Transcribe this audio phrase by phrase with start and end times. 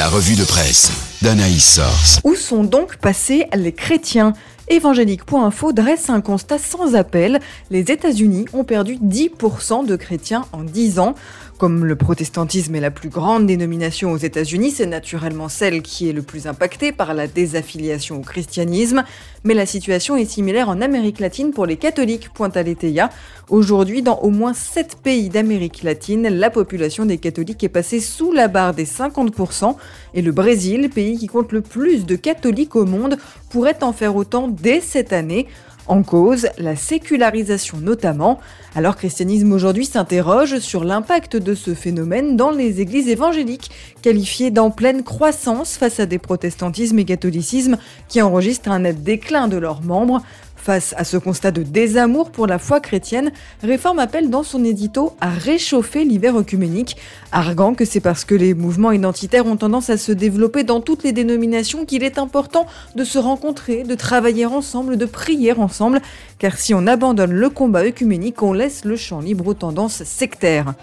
[0.00, 2.20] La revue de presse d'Anaïs Source.
[2.24, 4.32] Où sont donc passés les chrétiens?
[4.72, 7.40] Évangélique.info dresse un constat sans appel.
[7.72, 11.16] Les États-Unis ont perdu 10% de chrétiens en 10 ans.
[11.58, 16.12] Comme le protestantisme est la plus grande dénomination aux États-Unis, c'est naturellement celle qui est
[16.12, 19.02] le plus impactée par la désaffiliation au christianisme.
[19.44, 23.10] Mais la situation est similaire en Amérique latine pour les catholiques, pointe Aletheia.
[23.50, 28.32] Aujourd'hui, dans au moins 7 pays d'Amérique latine, la population des catholiques est passée sous
[28.32, 29.74] la barre des 50%.
[30.14, 33.18] Et le Brésil, pays qui compte le plus de catholiques au monde,
[33.50, 35.46] pourrait en faire autant dès cette année.
[35.86, 38.38] En cause, la sécularisation notamment.
[38.76, 44.70] Alors Christianisme aujourd'hui s'interroge sur l'impact de ce phénomène dans les églises évangéliques, qualifiées d'en
[44.70, 47.76] pleine croissance face à des protestantismes et catholicismes
[48.08, 50.22] qui enregistrent un net déclin de leurs membres.
[50.62, 53.32] Face à ce constat de désamour pour la foi chrétienne,
[53.62, 56.98] Réforme appelle dans son édito à réchauffer l'hiver œcuménique,
[57.32, 61.02] arguant que c'est parce que les mouvements identitaires ont tendance à se développer dans toutes
[61.02, 66.02] les dénominations qu'il est important de se rencontrer, de travailler ensemble, de prier ensemble,
[66.38, 70.74] car si on abandonne le combat œcuménique, on laisse le champ libre aux tendances sectaires.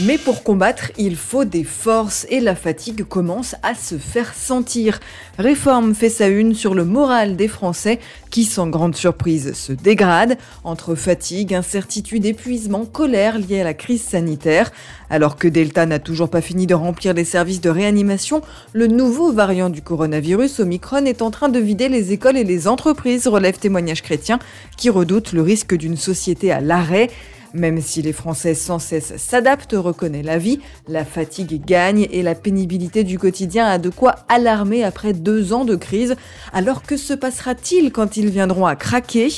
[0.00, 5.00] Mais pour combattre, il faut des forces et la fatigue commence à se faire sentir.
[5.38, 7.98] Réforme fait sa une sur le moral des Français
[8.30, 14.02] qui, sans grande surprise, se dégrade entre fatigue, incertitude, épuisement, colère liée à la crise
[14.02, 14.70] sanitaire.
[15.10, 18.40] Alors que Delta n'a toujours pas fini de remplir les services de réanimation,
[18.74, 22.68] le nouveau variant du coronavirus, Omicron, est en train de vider les écoles et les
[22.68, 24.38] entreprises, relève témoignage chrétien,
[24.76, 27.10] qui redoutent le risque d'une société à l'arrêt.
[27.54, 32.34] Même si les Français sans cesse s'adaptent, reconnaît la vie, la fatigue gagne et la
[32.34, 36.16] pénibilité du quotidien a de quoi alarmer après deux ans de crise.
[36.52, 39.28] Alors que se passera-t-il quand ils viendront à craquer?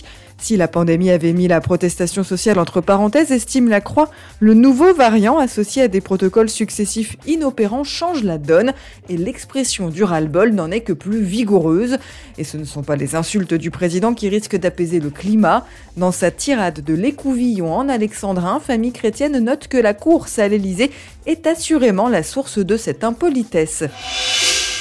[0.40, 4.94] Si la pandémie avait mis la protestation sociale entre parenthèses, estime la Croix, le nouveau
[4.94, 8.72] variant associé à des protocoles successifs inopérants change la donne
[9.08, 11.98] et l'expression du ras-le-bol n'en est que plus vigoureuse.
[12.38, 15.66] Et ce ne sont pas les insultes du président qui risquent d'apaiser le climat.
[15.96, 20.90] Dans sa tirade de l'écouvillon en alexandrin, famille chrétienne note que la course à l'Elysée
[21.26, 23.84] est assurément la source de cette impolitesse.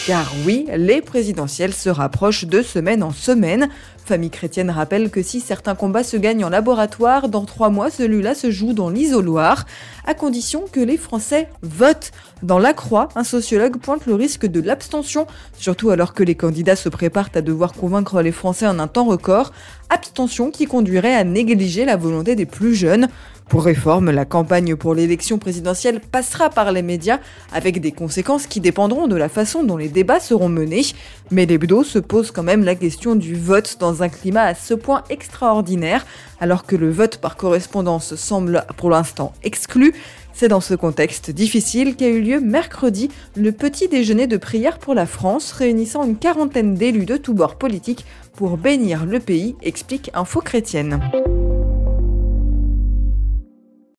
[0.08, 3.70] Car oui, les présidentielles se rapprochent de semaine en semaine.
[4.06, 8.34] Famille chrétienne rappelle que si certains combats se gagnent en laboratoire, dans trois mois, celui-là
[8.34, 9.68] se joue dans l'isoloir,
[10.08, 12.12] à condition que les Français votent.
[12.42, 16.78] Dans La Croix, un sociologue pointe le risque de l'abstention, surtout alors que les candidats
[16.78, 19.52] se préparent à devoir convaincre les Français en un temps record,
[19.92, 23.10] abstention qui conduirait à négliger la volonté des plus jeunes.
[23.50, 27.18] Pour réforme, la campagne pour l'élection présidentielle passera par les médias
[27.52, 30.86] avec des conséquences qui dépendront de la façon dont les débats seront menés.
[31.32, 34.76] Mais l'hebdo se pose quand même la question du vote dans un climat à ce
[34.76, 36.06] point extraordinaire,
[36.40, 39.96] alors que le vote par correspondance semble pour l'instant exclu.
[40.32, 44.94] C'est dans ce contexte difficile qu'a eu lieu mercredi le petit déjeuner de prière pour
[44.94, 48.06] la France, réunissant une quarantaine d'élus de tous bords politiques
[48.36, 51.00] pour bénir le pays, explique Info Chrétienne.